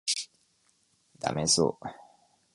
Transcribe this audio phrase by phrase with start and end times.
[1.19, 1.85] ダメそう